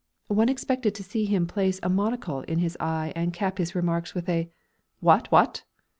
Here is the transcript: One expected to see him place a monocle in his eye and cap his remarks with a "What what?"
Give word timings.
One 0.29 0.49
expected 0.49 0.95
to 0.95 1.03
see 1.03 1.25
him 1.25 1.45
place 1.45 1.79
a 1.83 1.87
monocle 1.89 2.41
in 2.41 2.57
his 2.57 2.75
eye 2.79 3.13
and 3.15 3.31
cap 3.31 3.59
his 3.59 3.75
remarks 3.75 4.15
with 4.15 4.27
a 4.29 4.49
"What 4.99 5.31
what?" 5.31 5.63